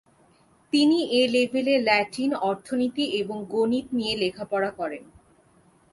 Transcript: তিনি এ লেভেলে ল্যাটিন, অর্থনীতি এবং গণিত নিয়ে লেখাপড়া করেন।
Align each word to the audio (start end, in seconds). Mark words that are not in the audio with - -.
তিনি 0.73 0.99
এ 1.11 1.21
লেভেলে 1.27 1.75
ল্যাটিন, 1.79 2.31
অর্থনীতি 2.49 3.05
এবং 3.21 3.37
গণিত 3.51 3.85
নিয়ে 3.97 4.13
লেখাপড়া 4.17 4.71
করেন। 4.79 5.03